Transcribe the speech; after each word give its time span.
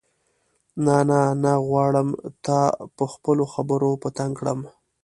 نه 0.85 0.97
نه 1.09 1.21
نه 1.43 1.53
غواړم 1.67 2.09
تا 2.45 2.59
په 2.95 3.03
خپلو 3.13 3.43
خبرو 3.53 3.91
په 4.01 4.09
تنګ 4.17 4.33
کړم. 4.39 4.59